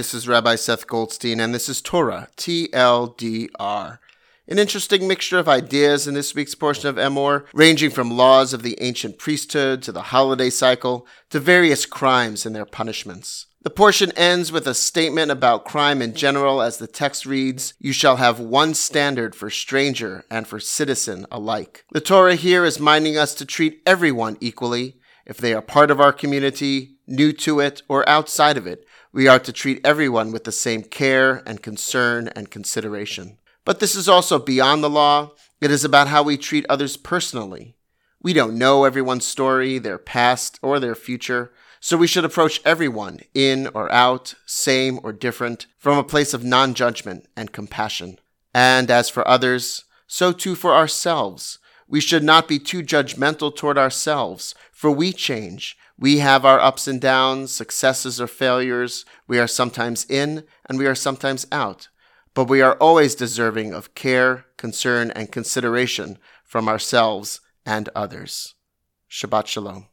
this 0.00 0.14
is 0.14 0.26
Rabbi 0.26 0.56
Seth 0.56 0.86
Goldstein, 0.86 1.40
and 1.40 1.54
this 1.54 1.68
is 1.68 1.82
Torah, 1.82 2.28
TLDR. 2.38 3.98
An 4.48 4.58
interesting 4.58 5.06
mixture 5.06 5.38
of 5.38 5.46
ideas 5.46 6.08
in 6.08 6.14
this 6.14 6.34
week's 6.34 6.54
portion 6.54 6.88
of 6.88 6.96
Emor, 6.96 7.44
ranging 7.52 7.90
from 7.90 8.10
laws 8.10 8.54
of 8.54 8.62
the 8.62 8.80
ancient 8.80 9.18
priesthood 9.18 9.82
to 9.82 9.92
the 9.92 10.04
holiday 10.04 10.48
cycle 10.48 11.06
to 11.28 11.38
various 11.38 11.84
crimes 11.84 12.46
and 12.46 12.56
their 12.56 12.64
punishments. 12.64 13.48
The 13.60 13.68
portion 13.68 14.10
ends 14.12 14.50
with 14.50 14.66
a 14.66 14.72
statement 14.72 15.30
about 15.30 15.66
crime 15.66 16.00
in 16.00 16.14
general 16.14 16.62
as 16.62 16.78
the 16.78 16.86
text 16.86 17.26
reads, 17.26 17.74
You 17.78 17.92
shall 17.92 18.16
have 18.16 18.40
one 18.40 18.72
standard 18.72 19.34
for 19.34 19.50
stranger 19.50 20.24
and 20.30 20.46
for 20.46 20.60
citizen 20.60 21.26
alike. 21.30 21.84
The 21.92 22.00
Torah 22.00 22.36
here 22.36 22.64
is 22.64 22.80
minding 22.80 23.18
us 23.18 23.34
to 23.34 23.44
treat 23.44 23.82
everyone 23.84 24.38
equally, 24.40 24.96
if 25.30 25.36
they 25.36 25.54
are 25.54 25.62
part 25.62 25.92
of 25.92 26.00
our 26.00 26.12
community, 26.12 26.96
new 27.06 27.32
to 27.32 27.60
it, 27.60 27.82
or 27.88 28.06
outside 28.08 28.56
of 28.56 28.66
it, 28.66 28.84
we 29.12 29.28
are 29.28 29.38
to 29.38 29.52
treat 29.52 29.80
everyone 29.86 30.32
with 30.32 30.42
the 30.42 30.50
same 30.50 30.82
care 30.82 31.40
and 31.46 31.62
concern 31.62 32.28
and 32.34 32.50
consideration. 32.50 33.38
But 33.64 33.78
this 33.78 33.94
is 33.94 34.08
also 34.08 34.40
beyond 34.40 34.82
the 34.82 34.90
law. 34.90 35.30
It 35.60 35.70
is 35.70 35.84
about 35.84 36.08
how 36.08 36.24
we 36.24 36.36
treat 36.36 36.66
others 36.68 36.96
personally. 36.96 37.76
We 38.20 38.32
don't 38.32 38.58
know 38.58 38.82
everyone's 38.82 39.24
story, 39.24 39.78
their 39.78 39.98
past, 39.98 40.58
or 40.62 40.80
their 40.80 40.96
future. 40.96 41.52
So 41.78 41.96
we 41.96 42.08
should 42.08 42.24
approach 42.24 42.60
everyone, 42.64 43.20
in 43.32 43.68
or 43.68 43.90
out, 43.92 44.34
same 44.46 44.98
or 45.04 45.12
different, 45.12 45.66
from 45.78 45.96
a 45.96 46.02
place 46.02 46.34
of 46.34 46.42
non 46.42 46.74
judgment 46.74 47.28
and 47.36 47.52
compassion. 47.52 48.18
And 48.52 48.90
as 48.90 49.08
for 49.08 49.26
others, 49.28 49.84
so 50.08 50.32
too 50.32 50.56
for 50.56 50.74
ourselves. 50.74 51.60
We 51.90 52.00
should 52.00 52.22
not 52.22 52.46
be 52.46 52.60
too 52.60 52.82
judgmental 52.82 53.54
toward 53.54 53.76
ourselves, 53.76 54.54
for 54.70 54.92
we 54.92 55.12
change. 55.12 55.76
We 55.98 56.18
have 56.18 56.44
our 56.44 56.60
ups 56.60 56.86
and 56.86 57.00
downs, 57.00 57.50
successes 57.50 58.20
or 58.20 58.28
failures. 58.28 59.04
We 59.26 59.40
are 59.40 59.48
sometimes 59.48 60.06
in 60.08 60.44
and 60.66 60.78
we 60.78 60.86
are 60.86 60.94
sometimes 60.94 61.48
out. 61.50 61.88
But 62.32 62.44
we 62.44 62.62
are 62.62 62.76
always 62.76 63.16
deserving 63.16 63.74
of 63.74 63.96
care, 63.96 64.46
concern, 64.56 65.10
and 65.10 65.32
consideration 65.32 66.18
from 66.44 66.68
ourselves 66.68 67.40
and 67.66 67.88
others. 67.96 68.54
Shabbat 69.10 69.48
Shalom. 69.48 69.88